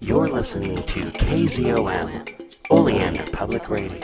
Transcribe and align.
You're 0.00 0.28
listening 0.28 0.76
to 0.76 1.00
KZOM, 1.00 2.70
Oleander 2.70 3.24
Public 3.32 3.68
Radio. 3.68 4.00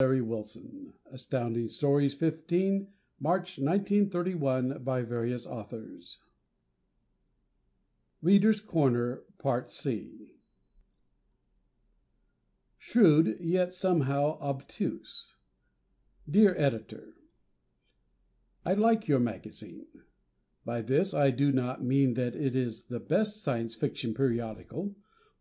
Larry 0.00 0.22
Wilson, 0.22 0.94
Astounding 1.12 1.68
Stories 1.68 2.14
15, 2.14 2.88
March 3.20 3.58
1931, 3.58 4.82
by 4.82 5.02
various 5.02 5.46
authors. 5.46 6.18
Readers' 8.22 8.62
Corner, 8.62 9.20
Part 9.40 9.70
C. 9.70 10.32
Shrewd, 12.78 13.36
Yet 13.40 13.74
Somehow 13.74 14.38
Obtuse 14.40 15.34
Dear 16.28 16.56
Editor: 16.56 17.14
I 18.64 18.72
like 18.72 19.06
your 19.06 19.20
magazine. 19.20 19.86
By 20.64 20.82
this 20.82 21.14
I 21.14 21.30
do 21.30 21.52
not 21.52 21.82
mean 21.82 22.14
that 22.14 22.36
it 22.36 22.54
is 22.54 22.84
the 22.84 23.00
best 23.00 23.42
Science 23.42 23.74
Fiction 23.74 24.12
periodical, 24.12 24.94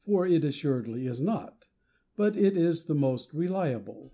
for 0.06 0.26
it 0.26 0.46
assuredly 0.46 1.08
is 1.08 1.20
not, 1.20 1.68
but 2.16 2.38
it 2.38 2.56
is 2.56 2.86
the 2.86 2.96
most 2.96 3.34
reliable. 3.34 4.14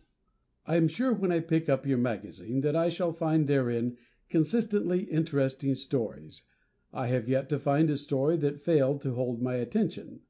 I 0.66 0.78
am 0.78 0.88
sure 0.88 1.14
when 1.14 1.32
I 1.32 1.42
pick 1.42 1.70
up 1.70 1.86
your 1.86 2.00
magazine 2.00 2.62
that 2.62 2.76
I 2.76 2.90
shall 2.90 3.14
find 3.14 3.48
therein 3.48 3.98
consistently 4.30 5.02
interesting 5.04 5.76
stories. 5.76 6.44
I 6.92 7.08
have 7.08 7.30
yet 7.30 7.50
to 7.50 7.60
find 7.60 7.90
a 7.92 7.98
story 7.98 8.38
that 8.38 8.62
failed 8.62 9.02
to 9.02 9.14
hold 9.14 9.42
my 9.42 9.56
attention. 9.56 10.22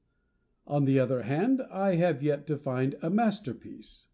On 0.68 0.84
the 0.84 1.00
other 1.00 1.22
hand, 1.22 1.62
I 1.72 1.96
have 1.96 2.22
yet 2.22 2.48
to 2.48 2.58
find 2.58 2.96
a 3.02 3.10
masterpiece. 3.10 4.08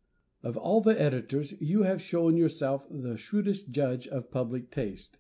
Of 0.44 0.58
all 0.58 0.82
the 0.82 1.00
editors 1.02 1.60
you 1.60 1.84
have 1.84 2.02
shown 2.02 2.38
yourself 2.38 2.86
the 2.90 3.18
shrewdest 3.18 3.72
judge 3.72 4.08
of 4.08 4.32
public 4.32 4.70
taste, 4.70 5.18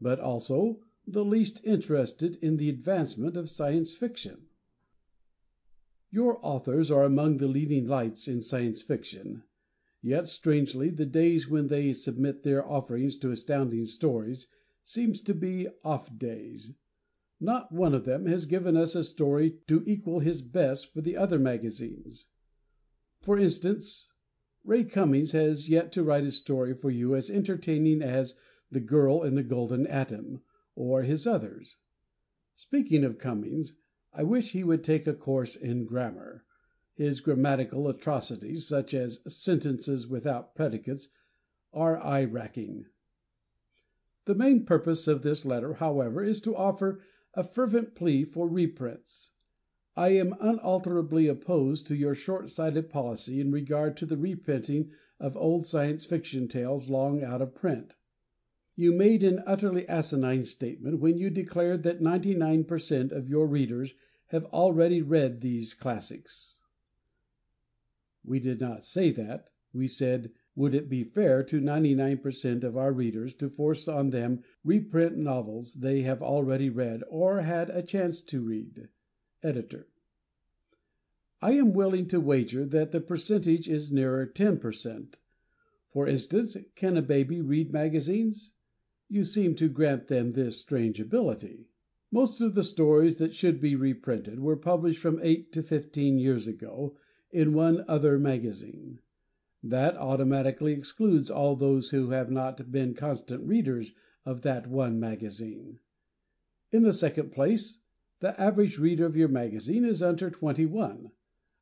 but 0.00 0.20
also 0.20 0.80
the 1.06 1.24
least 1.24 1.64
interested 1.64 2.36
in 2.42 2.56
the 2.56 2.68
advancement 2.68 3.36
of 3.36 3.50
Science 3.50 3.94
Fiction. 3.94 4.46
Your 6.10 6.38
authors 6.42 6.90
are 6.90 7.04
among 7.04 7.38
the 7.38 7.48
leading 7.48 7.86
lights 7.86 8.28
in 8.28 8.40
Science 8.40 8.82
Fiction. 8.82 9.42
Yet, 10.00 10.28
strangely, 10.28 10.90
the 10.90 11.06
days 11.06 11.48
when 11.48 11.68
they 11.68 11.92
submit 11.92 12.42
their 12.42 12.64
offerings 12.64 13.16
to 13.16 13.30
Astounding 13.30 13.86
Stories 13.86 14.46
seem 14.84 15.12
to 15.14 15.34
be 15.34 15.66
"off 15.82 16.16
days." 16.16 16.74
Not 17.40 17.72
one 17.72 17.94
of 17.94 18.04
them 18.04 18.26
has 18.26 18.46
given 18.46 18.76
us 18.76 18.94
a 18.94 19.02
story 19.02 19.56
to 19.66 19.82
equal 19.86 20.20
his 20.20 20.40
best 20.40 20.92
for 20.92 21.00
the 21.00 21.16
other 21.16 21.38
magazines. 21.38 22.28
For 23.20 23.38
instance, 23.38 24.06
Ray 24.62 24.84
Cummings 24.84 25.32
has 25.32 25.68
yet 25.68 25.90
to 25.92 26.02
write 26.02 26.24
a 26.24 26.30
story 26.30 26.74
for 26.74 26.90
you 26.90 27.14
as 27.14 27.28
entertaining 27.28 28.02
as 28.02 28.34
"The 28.70 28.80
Girl 28.80 29.22
in 29.22 29.34
the 29.34 29.42
Golden 29.42 29.86
Atom," 29.86 30.40
or 30.74 31.02
his 31.02 31.26
others. 31.26 31.76
Speaking 32.56 33.04
of 33.04 33.18
Cummings, 33.18 33.74
I 34.10 34.22
wish 34.22 34.52
he 34.52 34.64
would 34.64 34.82
take 34.82 35.06
a 35.06 35.12
course 35.12 35.54
in 35.54 35.84
grammar. 35.84 36.46
His 36.94 37.20
grammatical 37.20 37.88
atrocities, 37.88 38.66
such 38.66 38.94
as 38.94 39.20
sentences 39.28 40.08
without 40.08 40.54
predicates, 40.54 41.10
are 41.74 41.98
eye 41.98 42.24
racking. 42.24 42.86
The 44.24 44.34
main 44.34 44.64
purpose 44.64 45.06
of 45.06 45.20
this 45.20 45.44
letter, 45.44 45.74
however, 45.74 46.24
is 46.24 46.40
to 46.40 46.56
offer 46.56 47.02
a 47.34 47.44
fervent 47.44 47.94
plea 47.94 48.24
for 48.24 48.48
reprints. 48.48 49.32
I 49.94 50.12
am 50.12 50.36
unalterably 50.40 51.26
opposed 51.26 51.86
to 51.88 51.96
your 51.96 52.14
short 52.14 52.48
sighted 52.48 52.88
policy 52.88 53.42
in 53.42 53.52
regard 53.52 53.94
to 53.98 54.06
the 54.06 54.16
reprinting 54.16 54.90
of 55.20 55.36
old 55.36 55.66
Science 55.66 56.06
Fiction 56.06 56.48
tales 56.48 56.88
long 56.88 57.22
out 57.22 57.42
of 57.42 57.54
print. 57.54 57.96
You 58.76 58.92
made 58.92 59.22
an 59.22 59.42
utterly 59.46 59.88
asinine 59.88 60.44
statement 60.44 60.98
when 60.98 61.16
you 61.16 61.30
declared 61.30 61.84
that 61.84 62.00
ninety 62.00 62.34
nine 62.34 62.64
per 62.64 62.78
cent. 62.78 63.12
of 63.12 63.28
your 63.28 63.46
readers 63.46 63.94
have 64.28 64.44
already 64.46 65.00
read 65.00 65.40
these 65.40 65.74
classics. 65.74 66.58
We 68.24 68.40
did 68.40 68.60
not 68.60 68.82
say 68.82 69.10
that. 69.12 69.50
We 69.72 69.86
said, 69.86 70.30
would 70.56 70.74
it 70.74 70.88
be 70.88 71.04
fair 71.04 71.42
to 71.44 71.60
ninety 71.60 71.94
nine 71.94 72.18
per 72.18 72.32
cent. 72.32 72.64
of 72.64 72.76
our 72.76 72.92
readers 72.92 73.34
to 73.34 73.48
force 73.48 73.86
on 73.86 74.10
them 74.10 74.42
reprint 74.64 75.16
novels 75.16 75.74
they 75.74 76.02
have 76.02 76.22
already 76.22 76.68
read 76.68 77.02
or 77.08 77.42
had 77.42 77.70
a 77.70 77.82
chance 77.82 78.22
to 78.22 78.40
read? 78.40 78.88
Editor. 79.42 79.86
I 81.40 81.52
am 81.52 81.74
willing 81.74 82.08
to 82.08 82.20
wager 82.20 82.64
that 82.64 82.90
the 82.90 83.00
percentage 83.00 83.68
is 83.68 83.92
nearer 83.92 84.26
ten 84.26 84.58
per 84.58 84.72
cent. 84.72 85.18
For 85.92 86.08
instance, 86.08 86.56
can 86.74 86.96
a 86.96 87.02
baby 87.02 87.40
read 87.40 87.72
magazines? 87.72 88.50
You 89.14 89.22
seem 89.22 89.54
to 89.56 89.68
grant 89.68 90.08
them 90.08 90.32
this 90.32 90.60
strange 90.60 90.98
ability. 90.98 91.68
Most 92.10 92.40
of 92.40 92.56
the 92.56 92.64
stories 92.64 93.14
that 93.18 93.32
should 93.32 93.60
be 93.60 93.76
reprinted 93.76 94.40
were 94.40 94.56
published 94.56 94.98
from 94.98 95.20
eight 95.22 95.52
to 95.52 95.62
fifteen 95.62 96.18
years 96.18 96.48
ago 96.48 96.96
in 97.30 97.54
one 97.54 97.84
other 97.86 98.18
magazine. 98.18 98.98
That 99.62 99.96
automatically 99.96 100.72
excludes 100.72 101.30
all 101.30 101.54
those 101.54 101.90
who 101.90 102.10
have 102.10 102.28
not 102.28 102.72
been 102.72 102.92
constant 102.92 103.46
readers 103.46 103.92
of 104.26 104.42
that 104.42 104.66
one 104.66 104.98
magazine. 104.98 105.78
In 106.72 106.82
the 106.82 106.92
second 106.92 107.30
place, 107.30 107.78
the 108.18 108.38
average 108.40 108.78
reader 108.80 109.06
of 109.06 109.14
your 109.14 109.28
magazine 109.28 109.84
is 109.84 110.02
under 110.02 110.28
twenty 110.28 110.66
one. 110.66 111.12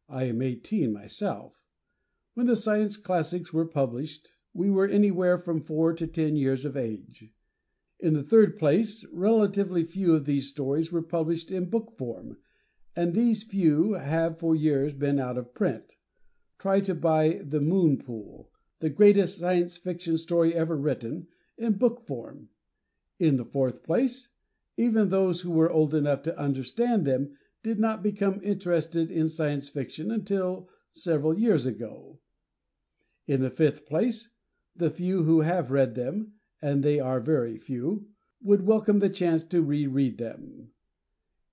I 0.08 0.24
am 0.24 0.40
eighteen 0.40 0.90
myself. 0.90 1.52
When 2.32 2.46
the 2.46 2.56
Science 2.56 2.96
Classics 2.96 3.52
were 3.52 3.66
published 3.66 4.30
we 4.54 4.70
were 4.70 4.88
anywhere 4.88 5.36
from 5.36 5.60
four 5.60 5.92
to 5.92 6.06
ten 6.06 6.34
years 6.34 6.64
of 6.64 6.78
age. 6.78 7.30
In 8.02 8.14
the 8.14 8.22
third 8.22 8.58
place, 8.58 9.06
relatively 9.12 9.84
few 9.84 10.14
of 10.14 10.26
these 10.26 10.48
stories 10.48 10.92
were 10.92 11.02
published 11.02 11.50
in 11.50 11.70
book 11.70 11.96
form 11.96 12.36
and 12.94 13.14
these 13.14 13.42
few 13.42 13.94
have 13.94 14.38
for 14.38 14.54
years 14.54 14.92
been 14.92 15.18
out 15.18 15.38
of 15.38 15.54
print. 15.54 15.94
Try 16.58 16.80
to 16.80 16.94
buy 16.94 17.40
"The 17.42 17.60
Moon 17.60 17.96
Pool," 17.96 18.50
the 18.80 18.90
greatest 18.90 19.38
Science 19.38 19.76
Fiction 19.76 20.16
story 20.18 20.54
ever 20.54 20.76
written, 20.76 21.28
in 21.56 21.74
book 21.74 22.06
form. 22.06 22.50
In 23.18 23.36
the 23.36 23.44
fourth 23.44 23.82
place, 23.82 24.28
even 24.76 25.08
those 25.08 25.40
who 25.40 25.52
were 25.52 25.70
old 25.70 25.94
enough 25.94 26.22
to 26.22 26.38
understand 26.38 27.06
them 27.06 27.36
did 27.62 27.78
not 27.78 28.02
become 28.02 28.40
interested 28.42 29.10
in 29.10 29.28
Science 29.28 29.68
Fiction 29.68 30.10
until 30.10 30.68
several 30.90 31.38
years 31.38 31.64
ago. 31.66 32.18
In 33.26 33.40
the 33.40 33.50
fifth 33.50 33.86
place, 33.86 34.30
the 34.76 34.90
few 34.90 35.22
who 35.22 35.42
have 35.42 35.70
read 35.70 35.94
them 35.94 36.32
and 36.62 36.82
they 36.82 37.00
are 37.00 37.20
very 37.20 37.58
few 37.58 38.06
would 38.40 38.66
welcome 38.66 39.00
the 39.00 39.10
chance 39.10 39.44
to 39.44 39.60
re 39.60 39.86
read 39.86 40.18
them. 40.18 40.68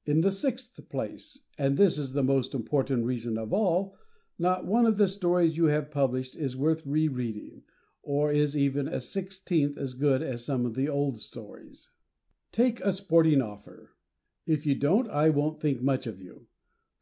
In 0.06 0.22
the 0.22 0.32
sixth 0.32 0.80
place, 0.90 1.40
and 1.58 1.78
this 1.78 1.98
is 1.98 2.14
the 2.14 2.24
most 2.24 2.56
important 2.56 3.06
reason 3.06 3.38
of 3.38 3.52
all, 3.52 3.96
not 4.38 4.66
one 4.66 4.86
of 4.86 4.98
the 4.98 5.08
stories 5.08 5.58
you 5.58 5.66
have 5.66 5.92
published 5.92 6.36
is 6.36 6.56
worth 6.56 6.82
re 6.86 7.08
reading, 7.08 7.64
or 8.02 8.32
is 8.32 8.58
even 8.58 8.88
a 8.88 9.00
sixteenth 9.00 9.78
as 9.78 9.94
good 9.94 10.22
as 10.22 10.46
some 10.46 10.66
of 10.66 10.76
the 10.76 10.88
old 10.88 11.20
stories. 11.20 11.90
Take 12.52 12.80
a 12.80 12.92
sporting 12.92 13.42
offer. 13.42 13.92
If 14.48 14.66
you 14.66 14.74
don't, 14.74 15.10
I 15.10 15.30
won't 15.30 15.60
think 15.60 15.82
much 15.82 16.08
of 16.08 16.22
you. 16.22 16.48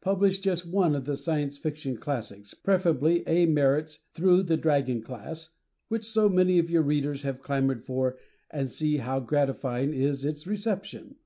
Publish 0.02 0.38
just 0.38 0.70
one 0.70 0.94
of 0.94 1.06
the 1.06 1.16
Science 1.16 1.56
Fiction 1.56 1.96
classics, 1.96 2.52
preferably 2.52 3.24
A. 3.26 3.46
Merritt's 3.46 4.00
Through 4.14 4.42
the 4.42 4.56
Dragon 4.56 5.00
Glass, 5.00 5.50
which 5.88 6.04
so 6.04 6.28
many 6.28 6.58
of 6.58 6.70
your 6.70 6.82
readers 6.82 7.22
have 7.22 7.42
clamored 7.42 7.84
for, 7.84 8.16
and 8.50 8.70
see 8.70 8.98
how 8.98 9.20
gratifying 9.20 9.92
is 9.92 10.24
its 10.24 10.46
reception. 10.46 11.16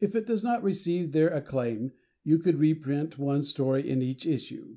If 0.00 0.14
it 0.14 0.26
does 0.26 0.44
not 0.44 0.62
receive 0.62 1.12
their 1.12 1.28
acclaim, 1.28 1.92
you 2.22 2.38
could 2.38 2.58
reprint 2.58 3.18
one 3.18 3.42
story 3.42 3.88
in 3.88 4.02
each 4.02 4.26
issue. 4.26 4.76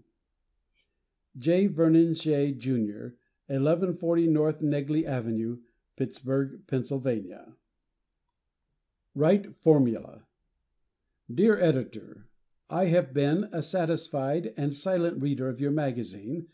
J. 1.38 1.68
Vernon 1.68 2.14
Shea, 2.14 2.52
Jr., 2.52 3.14
1140 3.48 4.28
North 4.28 4.62
Negley 4.62 5.06
Avenue, 5.06 5.60
Pittsburgh, 5.96 6.62
Pennsylvania. 6.68 7.54
Right 9.16 9.48
Formula 9.64 10.22
Dear 11.34 11.60
Editor: 11.60 12.28
I 12.70 12.86
have 12.86 13.14
been 13.14 13.50
a 13.52 13.62
satisfied 13.62 14.54
and 14.58 14.74
silent 14.74 15.22
reader 15.22 15.50
of 15.50 15.60
your 15.60 15.72
magazine, 15.72 16.48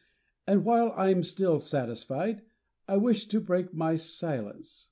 and 0.47 0.63
while 0.63 0.93
I 0.95 1.09
am 1.09 1.23
still 1.23 1.59
satisfied, 1.59 2.41
I 2.87 2.97
wish 2.97 3.25
to 3.25 3.39
break 3.39 3.73
my 3.73 3.95
silence. 3.95 4.89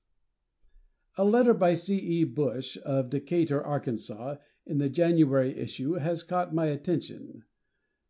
A 1.17 1.25
letter 1.25 1.53
by 1.53 1.73
C. 1.73 1.97
E. 1.97 2.23
Bush, 2.23 2.77
of 2.85 3.09
Decatur, 3.09 3.61
Arkansas, 3.61 4.35
in 4.65 4.77
the 4.77 4.89
January 4.89 5.57
issue 5.57 5.95
has 5.95 6.23
caught 6.23 6.53
my 6.53 6.67
attention. 6.67 7.43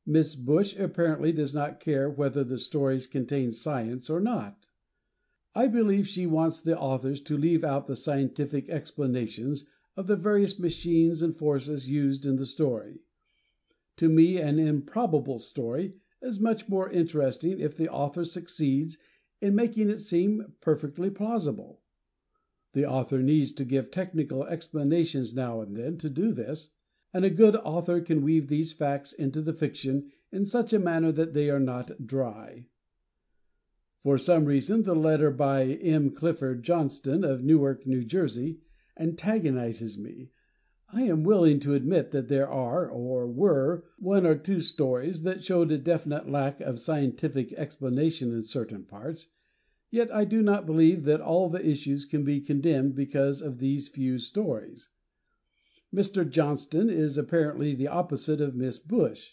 Miss 0.06 0.36
Bush 0.36 0.76
apparently 0.78 1.32
does 1.32 1.56
not 1.56 1.80
care 1.80 2.10
whether 2.10 2.44
the 2.44 2.60
stories 2.60 3.08
contain 3.08 3.52
science 3.52 4.10
or 4.10 4.20
not. 4.20 4.68
I 5.56 5.68
believe 5.68 6.08
she 6.08 6.26
wants 6.26 6.60
the 6.60 6.78
authors 6.78 7.20
to 7.22 7.38
leave 7.38 7.64
out 7.64 7.88
the 7.88 7.96
scientific 7.96 8.70
explanations 8.70 9.66
of 9.98 10.08
the 10.08 10.16
various 10.16 10.60
machines 10.60 11.22
and 11.22 11.36
forces 11.36 11.90
used 11.90 12.26
in 12.26 12.38
the 12.38 12.46
story. 12.46 13.00
To 13.98 14.10
me 14.10 14.38
an 14.38 14.60
improbable 14.60 15.40
story 15.40 15.96
is 16.22 16.40
much 16.40 16.70
more 16.70 16.90
interesting 16.90 17.60
if 17.60 17.76
the 17.76 17.90
author 17.90 18.24
succeeds 18.24 18.98
in 19.42 19.56
making 19.56 19.90
it 19.90 20.00
seem 20.00 20.54
perfectly 20.62 21.10
plausible. 21.10 21.82
The 22.74 22.86
author 22.86 23.20
needs 23.20 23.52
to 23.54 23.66
give 23.66 23.92
technical 23.92 24.46
explanations 24.46 25.34
now 25.34 25.60
and 25.62 25.76
then 25.76 25.98
to 25.98 26.10
do 26.10 26.32
this. 26.32 26.74
and 27.14 27.26
a 27.26 27.30
good 27.30 27.56
author 27.58 28.00
can 28.00 28.22
weave 28.22 28.48
these 28.48 28.72
facts 28.72 29.12
into 29.12 29.42
the 29.42 29.54
fiction 29.54 30.12
in 30.32 30.46
such 30.46 30.72
a 30.72 30.80
manner 30.80 31.12
that 31.12 31.34
they 31.34 31.50
are 31.50 31.60
not 31.60 32.08
dry. 32.08 32.68
For 34.04 34.18
some 34.18 34.46
reason 34.46 34.84
the 34.84 34.96
letter 34.96 35.30
by 35.30 35.64
M. 35.66 36.12
Clifford 36.12 36.64
Johnston, 36.64 37.24
of 37.24 37.44
Newark, 37.44 37.82
N. 37.86 38.08
J., 38.08 38.58
antagonizes 38.98 39.98
me. 39.98 40.32
I 40.94 41.04
am 41.04 41.24
willing 41.24 41.62
to 41.62 41.74
admit 41.74 42.12
that 42.12 42.28
there 42.28 42.50
are, 42.50 42.86
or 42.86 43.26
were, 43.26 43.86
one 43.98 44.26
or 44.26 44.36
two 44.36 44.60
stories 44.60 45.24
that 45.24 45.44
showed 45.44 45.72
a 45.72 45.78
definite 45.78 46.30
lack 46.30 46.60
of 46.60 46.80
scientific 46.80 47.54
explanation 47.54 48.34
in 48.34 48.44
certain 48.44 48.84
parts, 48.84 49.28
yet 49.90 50.14
I 50.14 50.26
do 50.26 50.42
not 50.42 50.66
believe 50.66 51.04
that 51.04 51.22
all 51.22 51.48
the 51.48 51.66
issues 51.66 52.04
can 52.04 52.26
be 52.26 52.42
condemned 52.42 52.94
because 52.94 53.42
of 53.42 53.60
these 53.60 53.88
few 53.88 54.20
stories. 54.20 54.90
Mr. 55.94 56.30
Johnston 56.30 56.90
is 56.90 57.18
apparently 57.18 57.74
the 57.74 57.88
opposite 57.88 58.42
of 58.42 58.56
Miss 58.56 58.78
Bush. 58.78 59.32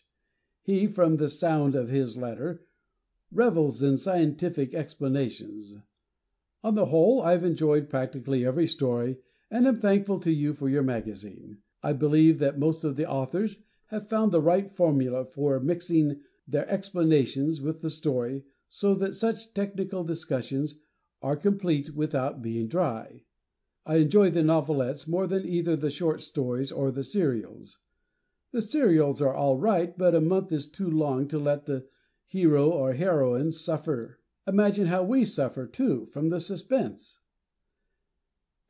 He, 0.63 0.87
from 0.87 1.17
the 1.17 1.29
sound 1.29 1.75
of 1.75 1.89
his 1.89 2.17
letter, 2.17 2.63
revels 3.33 3.83
in 3.83 3.97
scientific 3.97 4.75
explanations. 4.75 5.75
On 6.63 6.77
the 6.77 6.87
whole, 6.87 7.21
I've 7.21 7.45
enjoyed 7.45 7.91
practically 7.91 8.47
every 8.47 8.67
story 8.67 9.19
and 9.51 9.67
I 9.67 9.71
am 9.71 9.81
thankful 9.81 10.21
to 10.21 10.33
you 10.33 10.55
for 10.55 10.69
your 10.69 10.83
magazine. 10.83 11.59
I 11.83 11.93
believe 11.93 12.39
that 12.39 12.59
most 12.59 12.85
of 12.85 12.97
the 12.97 13.09
authors 13.09 13.57
have 13.87 14.09
found 14.09 14.33
the 14.33 14.41
right 14.41 14.71
formula 14.75 15.25
for 15.25 15.61
mixing 15.61 16.21
their 16.47 16.69
explanations 16.69 17.61
with 17.61 17.81
the 17.81 17.91
story 17.91 18.45
so 18.69 18.95
that 18.95 19.15
such 19.15 19.55
technical 19.55 20.05
discussions 20.05 20.75
are 21.23 21.37
complete 21.37 21.95
without 21.95 22.43
being 22.43 22.69
dry. 22.69 23.23
I 23.87 23.97
enjoy 23.97 24.31
the 24.31 24.43
novelettes 24.43 25.09
more 25.09 25.27
than 25.27 25.47
either 25.47 25.75
the 25.77 25.91
short 25.91 26.21
stories 26.21 26.71
or 26.71 26.91
the 26.91 27.05
serials. 27.05 27.79
The 28.53 28.63
serials 28.63 29.23
are 29.23 29.35
all 29.35 29.57
right, 29.57 29.97
but 29.97 30.15
a 30.15 30.21
month 30.21 30.53
is 30.53 30.71
too 30.71 30.91
long 30.91 31.27
to 31.29 31.39
let 31.39 31.67
the 31.67 31.87
hero 32.27 32.69
or 32.71 32.93
heroine 32.93 33.53
suffer. 33.53 34.21
Imagine 34.47 34.87
how 34.87 35.03
we 35.03 35.25
suffer, 35.25 35.67
too, 35.67 36.09
from 36.13 36.29
the 36.29 36.41
suspense! 36.41 37.21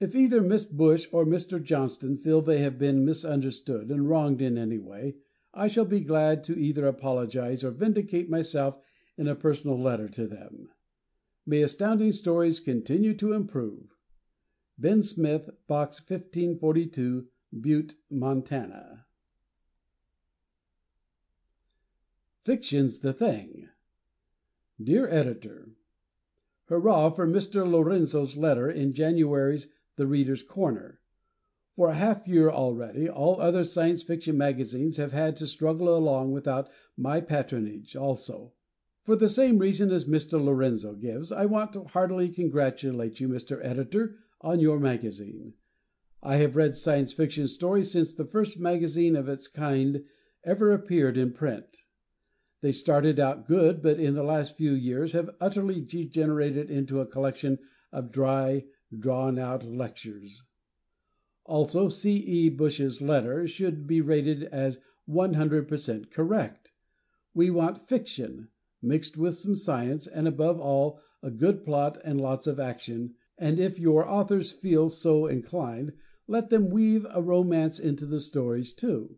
If 0.01 0.15
either 0.15 0.41
Miss 0.41 0.65
Bush 0.65 1.09
or 1.11 1.27
Mr. 1.27 1.63
Johnston 1.63 2.19
feel 2.19 2.41
they 2.41 2.59
have 2.59 2.79
been 2.79 3.05
misunderstood 3.05 3.91
and 3.91 4.09
wronged 4.09 4.41
in 4.41 4.57
any 4.57 4.79
way, 4.79 5.17
I 5.53 5.67
shall 5.67 5.85
be 5.85 6.01
glad 6.01 6.45
to 6.45 6.59
either 6.59 6.87
apologize 6.87 7.65
or 7.65 7.73
vindicate 7.73 8.31
myself 8.31 8.77
in 9.17 9.27
a 9.27 9.35
personal 9.35 9.81
letter 9.81 10.09
to 10.11 10.29
them. 10.29 10.69
May 11.45 11.63
Astounding 11.63 12.13
Stories 12.13 12.61
continue 12.61 13.15
to 13.15 13.33
improve! 13.33 13.97
Ben 14.79 15.03
Smith, 15.03 15.51
Box 15.67 15.99
1542, 15.99 17.27
Butte, 17.61 17.95
Montana. 18.09 19.07
Fiction's 22.45 23.01
the 23.01 23.13
Thing 23.13 23.69
Dear 24.81 25.09
Editor: 25.09 25.71
Hurrah 26.67 27.11
for 27.11 27.27
Mr. 27.27 27.69
Lorenzo's 27.69 28.37
letter 28.37 28.71
in 28.71 28.93
January's 28.93 29.67
"The 29.99 30.07
Readers' 30.07 30.45
Corner." 30.45 31.01
For 31.75 31.89
a 31.89 31.95
half 31.95 32.29
year 32.29 32.49
already, 32.49 33.09
all 33.09 33.41
other 33.41 33.65
Science 33.65 34.05
Fiction 34.05 34.39
magazines 34.39 34.97
have 34.97 35.11
had 35.11 35.35
to 35.37 35.47
struggle 35.49 35.93
along 35.93 36.31
without 36.31 36.71
my 36.97 37.21
patronage 37.21 37.97
also. 37.97 38.53
For 39.03 39.17
the 39.17 39.29
same 39.29 39.59
reason 39.59 39.91
as 39.91 40.05
Mr. 40.05 40.41
Lorenzo 40.41 40.95
gives, 40.95 41.33
I 41.33 41.47
want 41.47 41.73
to 41.73 41.83
heartily 41.83 42.29
congratulate 42.29 43.19
you, 43.19 43.29
Mr. 43.29 43.59
Editor, 43.61 44.15
on 44.41 44.61
your 44.61 44.79
magazine. 44.79 45.55
I 46.23 46.37
have 46.37 46.55
read 46.55 46.77
Science 46.77 47.13
Fiction 47.13 47.49
stories 47.49 47.91
since 47.91 48.15
the 48.15 48.25
first 48.25 48.61
magazine 48.61 49.17
of 49.17 49.29
its 49.29 49.49
kind 49.49 50.05
ever 50.45 50.71
appeared 50.73 51.17
in 51.17 51.33
print. 51.33 51.79
They 52.61 52.71
started 52.71 53.19
out 53.19 53.49
good, 53.49 53.83
but 53.83 53.99
in 53.99 54.15
the 54.15 54.23
last 54.23 54.57
few 54.57 54.75
years 54.75 55.13
have 55.13 55.35
utterly 55.41 55.81
degenerated 55.81 56.71
into 56.71 57.01
a 57.01 57.07
collection 57.07 57.59
of 57.93 58.13
dry, 58.13 58.65
drawn 58.97 59.39
out 59.39 59.65
lectures. 59.65 60.43
Also, 61.45 61.89
C. 61.89 62.17
E. 62.17 62.49
Bush's 62.51 63.01
letter 63.01 63.47
should 63.47 63.87
be 63.87 64.01
rated 64.01 64.45
as 64.45 64.79
100% 65.09 66.11
correct. 66.11 66.73
We 67.35 67.51
want 67.51 67.89
fiction, 67.89 68.49
mixed 68.83 69.17
with 69.17 69.37
some 69.37 69.55
science, 69.55 70.07
and 70.07 70.29
above 70.29 70.61
all 70.61 71.01
a 71.23 71.31
good 71.31 71.65
plot 71.65 71.99
and 72.05 72.21
lots 72.21 72.47
of 72.47 72.61
action, 72.61 73.15
and 73.39 73.59
if 73.59 73.79
your 73.79 74.09
authors 74.09 74.53
feel 74.53 74.89
so 74.89 75.27
inclined, 75.27 75.93
let 76.27 76.51
them 76.51 76.69
weave 76.69 77.07
a 77.13 77.23
romance 77.23 77.79
into 77.79 78.05
the 78.05 78.21
stories, 78.21 78.75
too. 78.75 79.17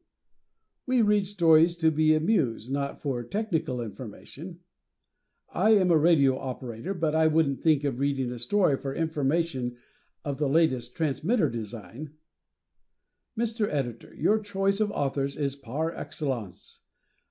We 0.87 1.03
read 1.03 1.27
stories 1.27 1.77
to 1.79 1.91
be 1.91 2.15
amused, 2.15 2.71
not 2.71 3.03
for 3.03 3.23
technical 3.23 3.81
information. 3.81 4.61
I 5.52 5.70
am 5.70 5.91
a 5.91 5.97
radio 5.97 6.38
operator, 6.38 6.94
but 6.94 7.14
I 7.14 7.26
wouldn't 7.26 7.62
think 7.62 7.82
of 7.85 7.99
reading 7.99 8.31
a 8.31 8.38
story 8.38 8.76
for 8.76 8.94
information 8.94 9.76
of 10.25 10.38
the 10.38 10.49
latest 10.49 10.97
transmitter 10.97 11.49
design. 11.49 12.11
Mr. 13.38 13.73
Editor, 13.73 14.14
your 14.14 14.38
choice 14.38 14.81
of 14.81 14.91
authors 14.93 15.37
is 15.37 15.56
par 15.56 15.94
excellence. 15.94 16.81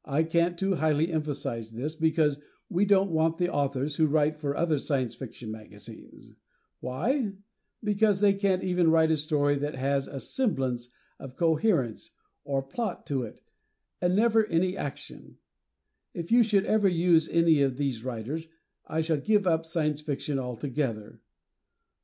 I 0.05 0.23
can't 0.23 0.57
too 0.57 0.75
highly 0.75 1.13
emphasize 1.13 1.71
this, 1.71 1.95
because 1.95 2.41
we 2.69 2.85
don't 2.85 3.11
want 3.11 3.37
the 3.37 3.49
authors 3.49 3.95
who 3.95 4.07
write 4.07 4.39
for 4.39 4.55
other 4.55 4.77
Science 4.77 5.15
Fiction 5.15 5.51
magazines. 5.51 6.33
Why? 6.79 7.29
Because 7.83 8.19
they 8.19 8.33
can't 8.33 8.63
even 8.63 8.91
write 8.91 9.11
a 9.11 9.17
story 9.17 9.57
that 9.59 9.75
has 9.75 10.07
a 10.07 10.19
semblance 10.19 10.89
of 11.19 11.35
coherence 11.35 12.11
or 12.43 12.61
plot 12.61 13.05
to 13.07 13.23
it, 13.23 13.41
and 14.01 14.15
never 14.15 14.45
any 14.47 14.75
action. 14.75 15.35
If 16.13 16.31
you 16.31 16.43
should 16.43 16.65
ever 16.65 16.87
use 16.87 17.29
any 17.29 17.61
of 17.61 17.77
these 17.77 18.03
writers, 18.03 18.47
I 18.87 19.01
shall 19.01 19.17
give 19.17 19.45
up 19.45 19.65
Science 19.65 20.01
Fiction 20.01 20.39
altogether. 20.39 21.19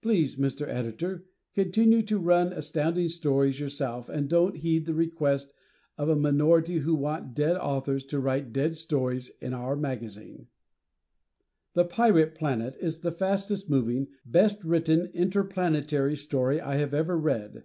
Please, 0.02 0.36
Mr. 0.36 0.68
Editor, 0.68 1.26
continue 1.56 2.04
to 2.04 2.20
run 2.20 2.54
Astounding 2.54 3.10
Stories 3.10 3.60
yourself, 3.60 4.08
and 4.08 4.30
don't 4.30 4.58
heed 4.58 4.86
the 4.86 4.94
request 4.94 5.52
of 5.98 6.10
a 6.10 6.16
minority 6.16 6.80
who 6.80 6.94
want 6.94 7.34
dead 7.34 7.58
authors 7.58 8.04
to 8.06 8.20
write 8.20 8.54
dead 8.54 8.76
stories 8.76 9.32
in 9.42 9.54
our 9.54 9.76
magazine. 9.76 10.48
The 11.74 11.86
Pirate 11.86 12.36
Planet 12.36 12.78
is 12.80 13.00
the 13.00 13.12
fastest 13.12 13.70
moving, 13.70 14.08
best 14.26 14.64
written 14.64 15.12
interplanetary 15.14 16.16
story 16.16 16.62
I 16.62 16.76
have 16.76 16.94
ever 16.94 17.18
read, 17.18 17.64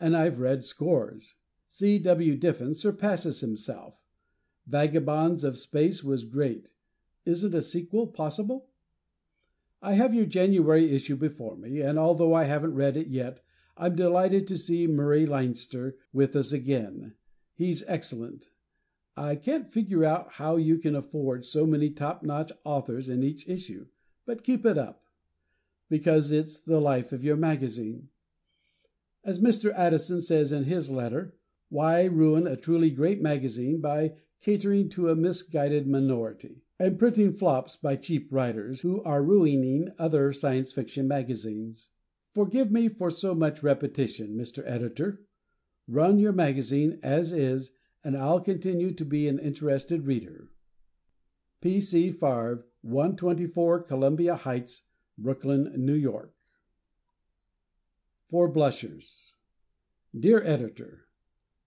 and 0.00 0.16
I've 0.16 0.40
read 0.40 0.64
scores. 0.64 1.34
C. 1.68 1.98
W. 1.98 2.36
Diffin 2.36 2.74
surpasses 2.74 3.40
himself. 3.40 3.94
Vagabonds 4.66 5.44
of 5.44 5.58
Space 5.58 6.02
was 6.02 6.24
great. 6.24 6.70
Isn't 7.24 7.54
a 7.54 7.62
sequel 7.62 8.06
possible? 8.06 8.66
I 9.82 9.94
have 9.94 10.14
your 10.14 10.26
January 10.26 10.94
issue 10.94 11.16
before 11.16 11.56
me, 11.56 11.80
and 11.80 11.98
although 11.98 12.34
I 12.34 12.44
haven't 12.44 12.74
read 12.74 12.96
it 12.96 13.08
yet, 13.08 13.40
I'm 13.76 13.94
delighted 13.94 14.46
to 14.48 14.56
see 14.56 14.86
Murray 14.86 15.26
Leinster 15.26 15.96
with 16.12 16.34
us 16.34 16.52
again. 16.52 17.14
He's 17.54 17.84
excellent. 17.86 18.46
I 19.16 19.36
can't 19.36 19.72
figure 19.72 20.04
out 20.04 20.32
how 20.34 20.56
you 20.56 20.78
can 20.78 20.96
afford 20.96 21.44
so 21.44 21.66
many 21.66 21.90
top 21.90 22.22
notch 22.22 22.52
authors 22.64 23.08
in 23.08 23.22
each 23.22 23.48
issue, 23.48 23.86
but 24.26 24.44
keep 24.44 24.66
it 24.66 24.76
up. 24.76 25.02
Because 25.88 26.32
it's 26.32 26.58
the 26.58 26.80
life 26.80 27.12
of 27.12 27.22
your 27.22 27.36
magazine. 27.36 28.08
As 29.24 29.38
Mr. 29.38 29.72
Addison 29.76 30.20
says 30.20 30.52
in 30.52 30.64
his 30.64 30.90
letter, 30.90 31.34
why 31.68 32.04
ruin 32.04 32.46
a 32.46 32.56
truly 32.56 32.90
great 32.90 33.20
magazine 33.20 33.80
by 33.80 34.12
catering 34.40 34.88
to 34.90 35.08
a 35.08 35.16
misguided 35.16 35.86
minority, 35.86 36.62
and 36.78 36.98
printing 36.98 37.32
flops 37.32 37.76
by 37.76 37.96
cheap 37.96 38.28
writers, 38.30 38.82
who 38.82 39.02
are 39.02 39.22
ruining 39.22 39.88
other 39.98 40.32
Science 40.32 40.72
Fiction 40.72 41.08
magazines? 41.08 41.88
Forgive 42.34 42.70
me 42.70 42.88
for 42.88 43.10
so 43.10 43.34
much 43.34 43.62
repetition, 43.62 44.36
Mr. 44.36 44.62
Editor. 44.66 45.22
Run 45.88 46.18
your 46.18 46.32
magazine 46.32 46.98
as 47.02 47.32
is, 47.32 47.72
and 48.04 48.16
I'll 48.16 48.40
continue 48.40 48.92
to 48.92 49.04
be 49.04 49.26
an 49.26 49.38
interested 49.38 50.06
reader. 50.06 50.48
P. 51.62 51.80
C. 51.80 52.12
Farve, 52.12 52.62
124 52.82 53.82
Columbia 53.82 54.36
Heights, 54.36 54.82
Brooklyn, 55.16 55.72
New 55.76 55.94
York. 55.94 56.34
For 58.30 58.48
Blushers 58.48 59.34
Dear 60.18 60.42
Editor: 60.44 61.05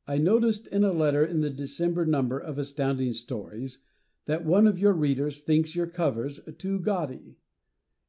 I 0.09 0.17
noticed 0.17 0.65
in 0.65 0.83
a 0.83 0.91
letter 0.91 1.23
in 1.23 1.41
the 1.41 1.51
December 1.51 2.03
number 2.03 2.39
of 2.39 2.57
Astounding 2.57 3.13
Stories 3.13 3.77
that 4.25 4.43
one 4.43 4.65
of 4.65 4.79
your 4.79 4.93
Readers 4.93 5.41
thinks 5.41 5.75
your 5.75 5.85
covers 5.85 6.39
too 6.57 6.79
gaudy. 6.79 7.37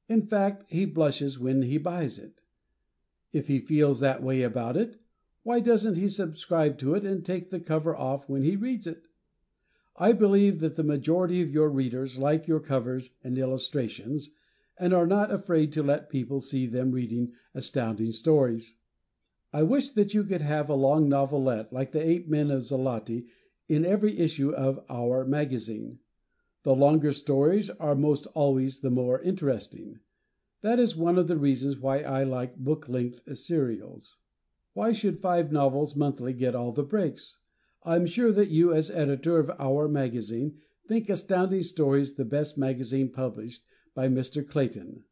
In 0.08 0.26
fact, 0.26 0.64
he 0.68 0.86
blushes 0.86 1.38
when 1.38 1.60
he 1.60 1.76
buys 1.76 2.18
it. 2.18 2.40
If 3.34 3.48
he 3.48 3.58
feels 3.58 4.00
that 4.00 4.22
way 4.22 4.40
about 4.40 4.78
it, 4.78 4.98
why 5.42 5.60
doesn't 5.60 5.96
he 5.96 6.08
subscribe 6.08 6.78
to 6.78 6.94
it 6.94 7.04
and 7.04 7.22
take 7.22 7.50
the 7.50 7.60
cover 7.60 7.94
off 7.94 8.26
when 8.30 8.44
he 8.44 8.56
reads 8.56 8.86
it? 8.86 9.02
I 9.94 10.12
believe 10.12 10.60
that 10.60 10.76
the 10.76 10.82
majority 10.82 11.42
of 11.42 11.50
your 11.50 11.68
Readers 11.68 12.16
like 12.16 12.48
your 12.48 12.60
covers 12.60 13.10
and 13.22 13.36
illustrations, 13.36 14.30
and 14.78 14.94
are 14.94 15.06
not 15.06 15.30
afraid 15.30 15.70
to 15.74 15.82
let 15.82 16.08
people 16.08 16.40
see 16.40 16.64
them 16.64 16.92
reading 16.92 17.34
Astounding 17.54 18.12
Stories. 18.12 18.76
I 19.52 19.64
wish 19.64 19.90
that 19.92 20.14
you 20.14 20.22
could 20.22 20.42
have 20.42 20.68
a 20.68 20.74
long 20.74 21.08
novelette 21.08 21.72
like 21.72 21.90
The 21.90 22.08
Ape 22.08 22.28
Men 22.28 22.52
of 22.52 22.62
Xlotli 22.62 23.26
in 23.68 23.84
every 23.84 24.16
issue 24.18 24.50
of 24.50 24.84
"our" 24.88 25.24
magazine. 25.24 25.98
The 26.62 26.74
longer 26.74 27.12
stories 27.12 27.68
are 27.68 27.96
most 27.96 28.26
always 28.28 28.78
the 28.78 28.90
more 28.90 29.20
interesting. 29.20 29.98
That 30.62 30.78
is 30.78 30.94
one 30.94 31.18
of 31.18 31.26
the 31.26 31.36
reasons 31.36 31.78
why 31.78 32.00
I 32.02 32.22
like 32.22 32.58
book 32.58 32.88
length 32.88 33.22
serials. 33.36 34.18
Why 34.74 34.92
should 34.92 35.18
five 35.18 35.50
novels 35.50 35.96
monthly 35.96 36.32
get 36.32 36.54
all 36.54 36.70
the 36.70 36.84
breaks? 36.84 37.38
I 37.82 37.96
am 37.96 38.06
sure 38.06 38.30
that 38.30 38.50
you, 38.50 38.72
as 38.72 38.88
editor 38.88 39.40
of 39.40 39.50
"our" 39.58 39.88
magazine, 39.88 40.58
think 40.86 41.08
Astounding 41.08 41.64
Stories 41.64 42.14
the 42.14 42.24
best 42.24 42.56
magazine 42.56 43.08
published 43.08 43.64
by 43.96 44.06
Mr. 44.06 44.46
Clayton. 44.46 45.02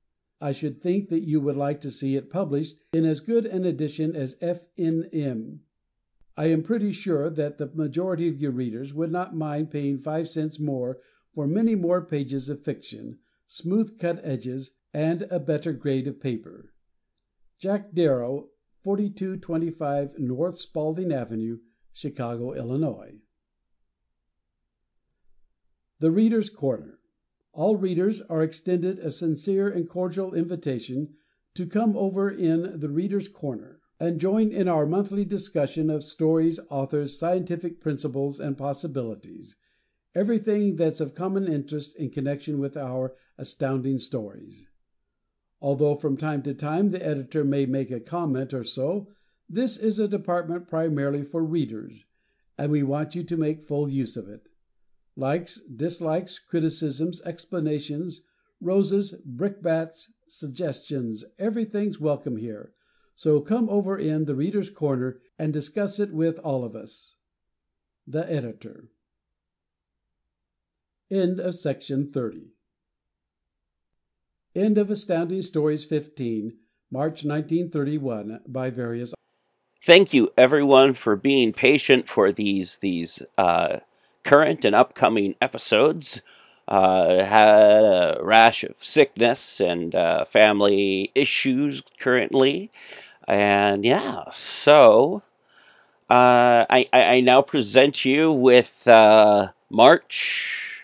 I 0.40 0.52
should 0.52 0.80
think 0.80 1.09
that 1.09 1.26
you 1.26 1.40
would 1.40 1.57
like 1.57 1.80
to 1.80 1.90
see 1.90 2.14
it 2.14 2.30
published 2.30 2.76
in 2.92 3.04
as 3.04 3.21
good 3.21 3.45
an 3.47 3.64
edition 3.64 4.14
as 4.14 4.37
F. 4.40 4.61
N. 4.76 5.09
M. 5.12 5.61
I 6.37 6.47
am 6.47 6.62
pretty 6.62 6.92
sure 6.92 7.28
that 7.30 7.59
the 7.59 7.71
majority 7.75 8.28
of 8.28 8.40
your 8.40 8.52
Readers 8.52 8.95
would 8.95 9.11
not 9.11 9.35
mind 9.35 9.73
paying 9.73 9.99
five 9.99 10.28
cents 10.28 10.61
more 10.61 10.99
for 11.35 11.49
many 11.49 11.75
more 11.75 12.04
pages 12.04 12.49
of 12.49 12.62
fiction, 12.62 13.18
smooth 13.49 13.99
cut 13.99 14.21
edges, 14.23 14.75
and 14.95 15.23
a 15.23 15.40
better 15.40 15.73
grade 15.73 16.07
of 16.07 16.21
paper. 16.21 16.73
Jack 17.59 17.92
Darrow, 17.92 18.50
4225 18.85 20.18
North 20.18 20.59
Spaulding 20.59 21.12
Avenue, 21.12 21.59
Chicago, 21.92 22.52
Illinois. 22.52 23.14
The 25.99 26.12
Readers' 26.12 26.49
Corner 26.49 26.97
all 27.58 27.76
Readers 27.76 28.22
are 28.30 28.44
extended 28.44 29.00
a 29.00 29.10
sincere 29.10 29.68
and 29.68 29.88
cordial 29.88 30.32
invitation 30.32 31.14
to 31.54 31.66
come 31.66 31.96
over 31.96 32.30
in 32.30 32.78
"The 32.78 32.88
Readers' 32.88 33.26
Corner" 33.26 33.80
and 33.98 34.20
join 34.20 34.52
in 34.52 34.68
our 34.68 34.86
monthly 34.86 35.24
discussion 35.24 35.90
of 35.90 36.04
stories, 36.04 36.60
authors, 36.70 37.18
scientific 37.18 37.80
principles 37.80 38.38
and 38.38 38.56
possibilities 38.56 39.56
everything 40.14 40.76
that's 40.76 41.00
of 41.00 41.14
common 41.14 41.46
interest 41.46 41.96
in 41.96 42.10
connection 42.10 42.58
with 42.58 42.76
our 42.76 43.14
Astounding 43.38 43.98
Stories. 43.98 44.66
Although 45.60 45.96
from 45.96 46.16
time 46.16 46.42
to 46.42 46.54
time 46.54 46.90
the 46.90 47.04
editor 47.04 47.44
may 47.44 47.66
make 47.66 47.90
a 47.90 48.00
comment 48.00 48.54
or 48.54 48.64
so, 48.64 49.08
this 49.48 49.76
is 49.76 49.98
a 49.98 50.06
department 50.06 50.68
primarily 50.68 51.24
for 51.24 51.44
Readers, 51.44 52.04
and 52.56 52.70
we 52.70 52.84
want 52.84 53.14
you 53.14 53.24
to 53.24 53.36
make 53.36 53.66
full 53.66 53.90
use 53.90 54.16
of 54.16 54.28
it. 54.28 54.48
Likes, 55.18 55.56
dislikes, 55.62 56.38
criticisms, 56.38 57.20
explanations, 57.26 58.20
roses, 58.60 59.16
brickbats, 59.26 60.12
suggestions 60.28 61.25
everything's 61.40 61.98
welcome 61.98 62.37
here, 62.37 62.70
so 63.16 63.40
come 63.40 63.68
over 63.68 63.98
in 63.98 64.26
"The 64.26 64.37
Readers' 64.37 64.70
Corner" 64.70 65.18
and 65.37 65.52
discuss 65.52 65.98
it 65.98 66.12
with 66.12 66.38
all 66.38 66.64
of 66.64 66.76
us. 66.76 67.16
The 68.06 68.30
Editor. 68.30 68.90
End 71.10 71.40
of 71.40 71.60
Project 71.60 71.88
Gutenberg 71.88 72.34
End 74.54 74.78
of 74.78 74.88
Astounding 74.88 75.42
Stories 75.42 75.84
15, 75.84 76.58
March 76.92 77.25
1931, 77.25 78.42
by 78.46 78.70
various 78.70 79.14
Thank 79.82 80.14
you 80.14 80.30
everyone 80.37 80.92
for 80.92 81.16
being 81.16 81.52
patient 81.52 82.08
for 82.08 82.30
these 82.30 82.78
these 82.78 83.20
uh, 83.37 83.78
current 84.25 84.64
and 84.64 84.75
upcoming 84.75 85.34
episodes. 85.40 86.22
Uh, 86.66 87.25
had 87.25 87.48
a 87.48 88.18
rash 88.20 88.62
of 88.62 88.75
sickness 88.84 89.58
and 89.58 89.94
uh, 89.94 90.25
family 90.26 91.10
issues 91.14 91.82
currently. 91.98 92.70
And 93.26 93.84
yeah, 93.84 94.25
so 94.32 95.22
uh, 96.10 96.64
I, 96.68 96.87
I, 96.92 97.20
now 97.20 97.42
present 97.42 98.04
you 98.04 98.32
with 98.32 98.87
uh, 98.88 99.48
March 99.70 100.82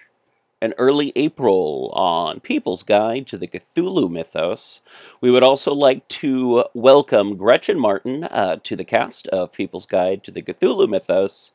and 0.61 0.75
early 0.79 1.13
April 1.17 1.91
on 1.95 2.41
People's 2.41 2.83
Guide 2.83 3.27
to 3.29 3.39
the 3.39 3.47
Cthulhu 3.47 4.11
Mythos. 4.11 4.83
We 5.21 5.31
would 5.31 5.43
also 5.43 5.75
like 5.75 6.09
to 6.09 6.65
welcome 6.75 7.37
Gretchen 7.37 7.79
Martin 7.79 8.25
uh, 8.25 8.57
to 8.63 8.77
the 8.77 8.85
cast 8.85 9.27
of 9.29 9.53
People's 9.53 9.87
Guide 9.87 10.23
to 10.25 10.31
the 10.31 10.43
Cthulhu 10.43 10.89
Mythos. 10.89 11.53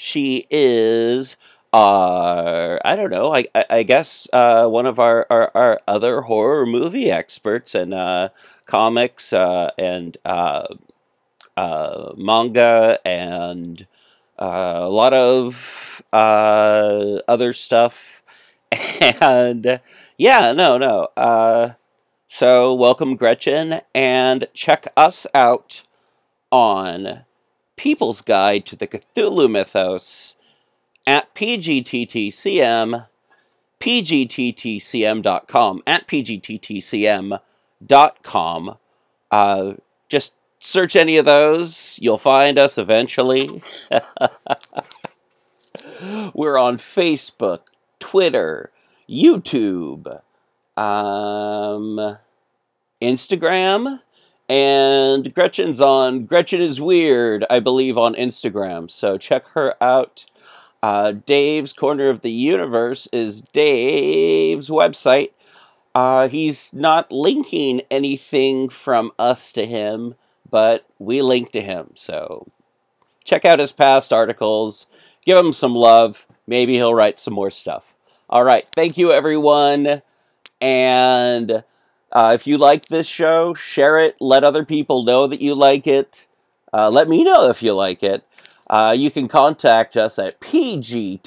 She 0.00 0.46
is 0.50 1.36
uh, 1.74 2.78
I 2.84 2.96
don't 2.96 3.10
know. 3.10 3.34
I 3.34 3.44
I, 3.54 3.64
I 3.70 3.82
guess 3.82 4.28
uh, 4.32 4.66
one 4.68 4.86
of 4.86 4.98
our, 4.98 5.26
our, 5.28 5.50
our, 5.54 5.80
other 5.88 6.22
horror 6.22 6.64
movie 6.64 7.10
experts 7.10 7.74
and 7.74 7.92
uh, 7.92 8.30
comics 8.66 9.32
uh, 9.34 9.70
and 9.78 10.16
uh, 10.24 10.66
uh, 11.56 12.12
manga 12.16 12.98
and 13.04 13.86
a 14.38 14.88
lot 14.88 15.12
of 15.14 16.02
other 16.12 17.52
stuff. 17.52 18.22
And 19.20 19.80
yeah, 20.18 20.52
no, 20.52 20.78
no. 20.78 21.08
so 22.28 22.74
welcome, 22.74 23.16
Gretchen, 23.16 23.80
and 23.94 24.48
check 24.54 24.86
us 24.96 25.26
out 25.34 25.82
on 26.52 27.24
People's 27.78 28.20
Guide 28.20 28.66
to 28.66 28.76
the 28.76 28.86
Cthulhu 28.86 29.50
Mythos 29.50 30.36
at 31.06 31.34
PGTTCM, 31.34 33.06
PGTTCM.com, 33.80 35.82
at 35.86 36.06
PGTTCM.com. 36.06 38.76
Uh, 39.30 39.74
just 40.08 40.34
search 40.58 40.96
any 40.96 41.16
of 41.16 41.24
those, 41.24 41.98
you'll 42.02 42.18
find 42.18 42.58
us 42.58 42.76
eventually. 42.76 43.62
We're 46.34 46.58
on 46.58 46.78
Facebook, 46.78 47.60
Twitter, 48.00 48.72
YouTube, 49.08 50.20
um, 50.76 52.18
Instagram, 53.00 54.00
and 54.48 55.32
Gretchen's 55.34 55.80
on 55.80 56.24
Gretchen 56.24 56.60
is 56.60 56.80
Weird, 56.80 57.44
I 57.50 57.60
believe, 57.60 57.98
on 57.98 58.14
Instagram. 58.14 58.90
So 58.90 59.18
check 59.18 59.46
her 59.48 59.74
out. 59.82 60.26
Uh, 60.82 61.12
Dave's 61.12 61.72
Corner 61.72 62.08
of 62.08 62.20
the 62.20 62.30
Universe 62.30 63.08
is 63.12 63.40
Dave's 63.40 64.68
website. 64.68 65.30
Uh, 65.94 66.28
he's 66.28 66.72
not 66.72 67.10
linking 67.10 67.82
anything 67.90 68.68
from 68.68 69.10
us 69.18 69.52
to 69.52 69.66
him, 69.66 70.14
but 70.48 70.86
we 70.98 71.20
link 71.22 71.50
to 71.52 71.60
him. 71.60 71.90
So 71.94 72.46
check 73.24 73.44
out 73.44 73.58
his 73.58 73.72
past 73.72 74.12
articles, 74.12 74.86
give 75.24 75.36
him 75.36 75.52
some 75.52 75.74
love. 75.74 76.26
Maybe 76.46 76.74
he'll 76.74 76.94
write 76.94 77.18
some 77.18 77.34
more 77.34 77.50
stuff. 77.50 77.94
All 78.30 78.44
right. 78.44 78.66
Thank 78.74 78.96
you, 78.96 79.12
everyone. 79.12 80.02
And 80.60 81.64
uh, 82.12 82.32
if 82.34 82.46
you 82.46 82.58
like 82.58 82.86
this 82.86 83.06
show, 83.06 83.54
share 83.54 83.98
it. 83.98 84.16
Let 84.20 84.44
other 84.44 84.64
people 84.64 85.04
know 85.04 85.26
that 85.26 85.40
you 85.40 85.54
like 85.54 85.86
it. 85.86 86.26
Uh, 86.72 86.90
let 86.90 87.08
me 87.08 87.24
know 87.24 87.48
if 87.48 87.62
you 87.62 87.74
like 87.74 88.02
it. 88.02 88.24
Uh, 88.68 88.94
you 88.96 89.10
can 89.10 89.28
contact 89.28 89.96
us 89.96 90.18
at 90.18 90.40
pgttcm 90.40 91.22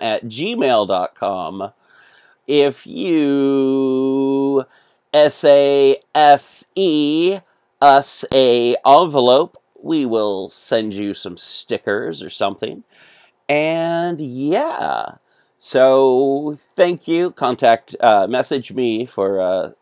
at 0.00 0.24
gmail.com. 0.24 1.72
If 2.46 2.86
you 2.86 4.64
S-A-S-E 5.12 5.98
us 7.80 8.24
a 8.32 8.76
envelope, 8.86 9.60
we 9.80 10.06
will 10.06 10.48
send 10.48 10.94
you 10.94 11.14
some 11.14 11.36
stickers 11.36 12.22
or 12.22 12.30
something. 12.30 12.84
And 13.48 14.20
yeah, 14.20 15.16
so 15.64 16.54
thank 16.76 17.08
you. 17.08 17.30
Contact, 17.30 17.96
uh, 18.00 18.26
message 18.26 18.72
me 18.72 19.06
for 19.06 19.40
uh, 19.40 19.72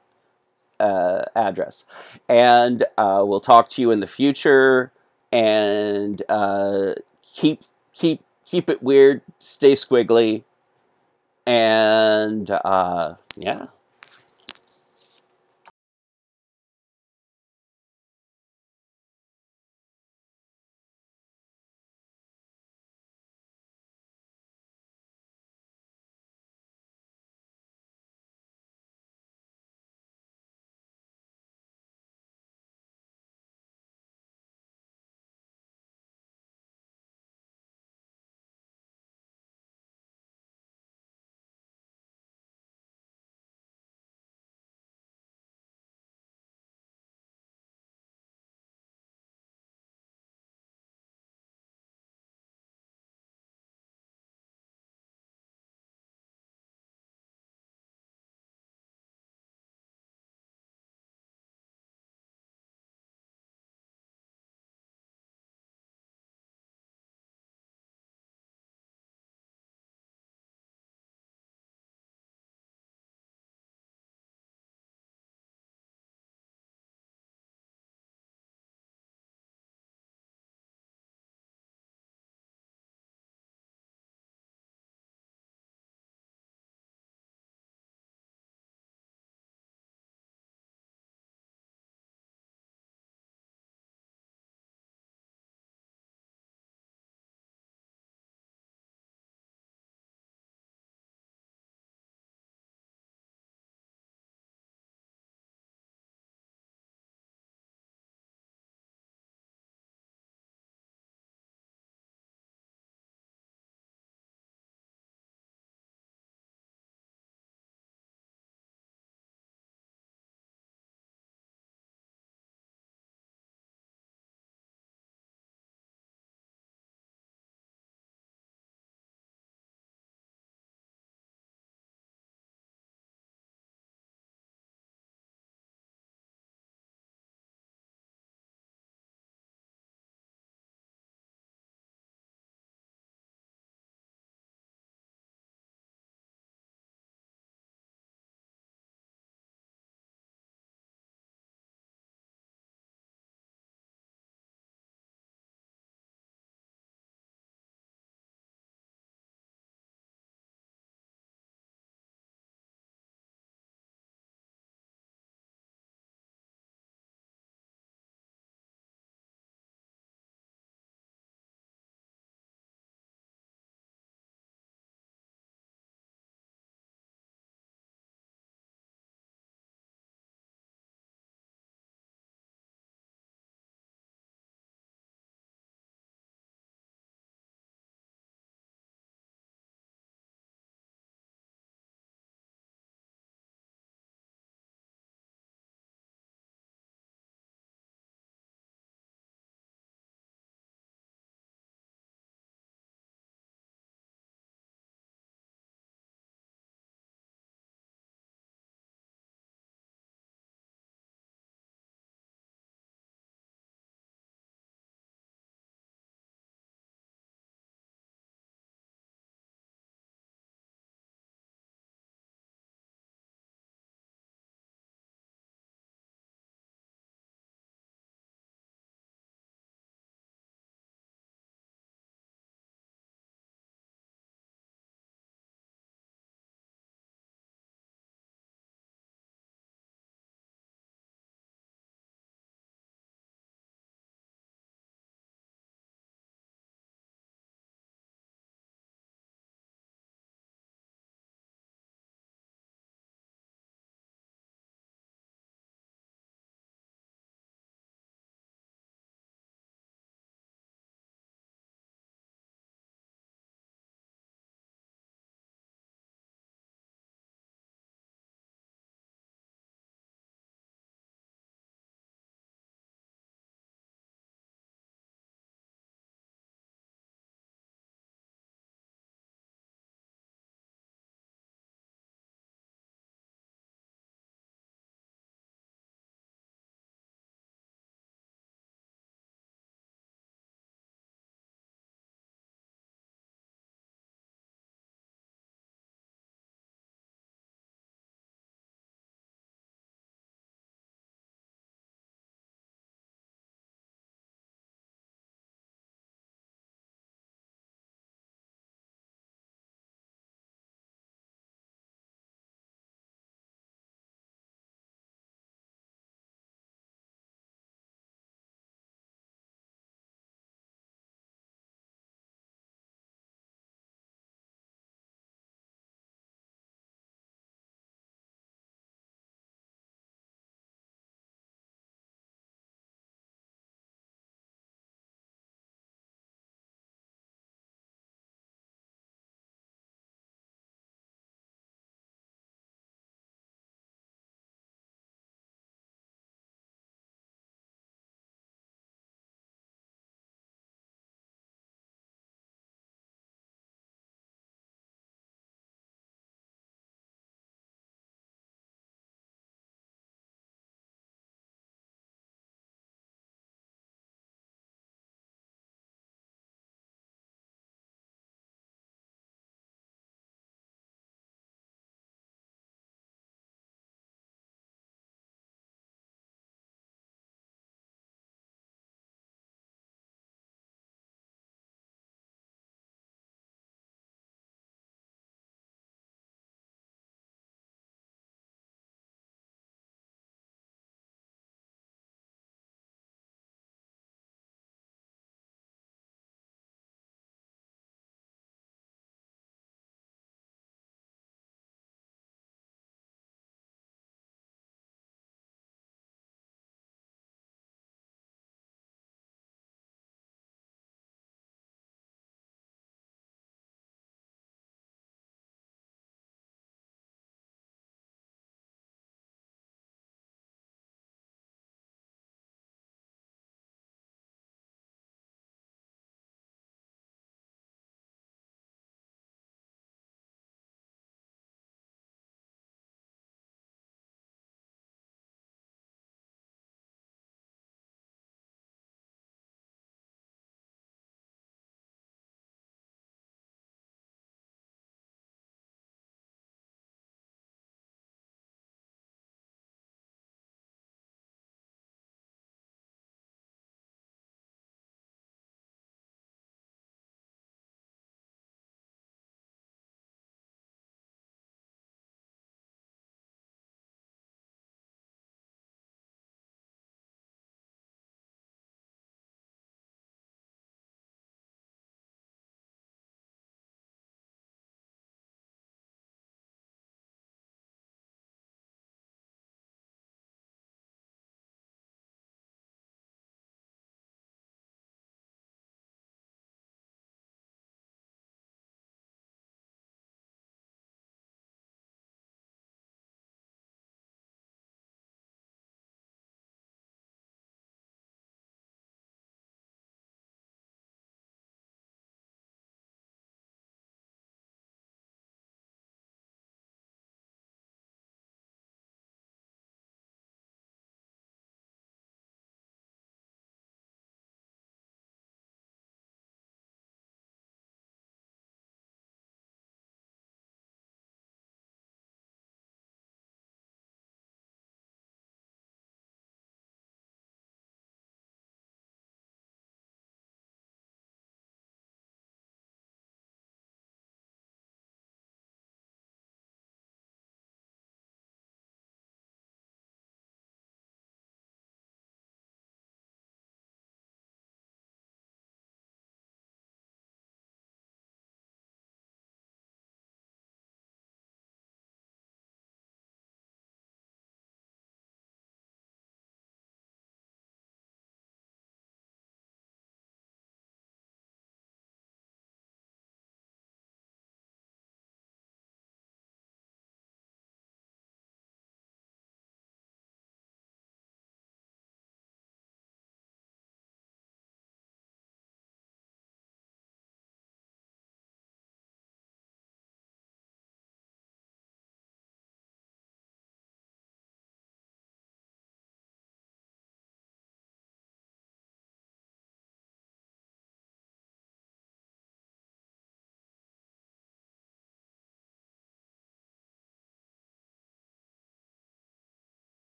uh, 0.78 1.24
address. 1.34 1.84
And 2.28 2.84
uh, 2.96 3.24
we'll 3.26 3.40
talk 3.40 3.68
to 3.70 3.82
you 3.82 3.90
in 3.90 4.00
the 4.00 4.06
future 4.06 4.92
and 5.32 6.22
uh, 6.28 6.94
keep 7.34 7.62
keep 7.92 8.22
keep 8.46 8.70
it 8.70 8.82
weird, 8.82 9.22
stay 9.40 9.72
squiggly, 9.72 10.44
and 11.46 12.48
uh, 12.50 13.14
yeah. 13.36 13.66